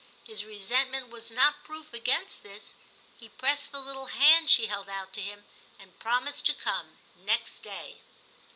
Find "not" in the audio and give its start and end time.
1.29-1.63